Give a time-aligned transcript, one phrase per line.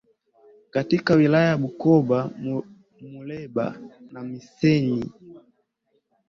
[0.71, 2.29] katika wilaya za Bukoba
[3.01, 3.77] Muleba
[4.11, 5.11] na Missenyi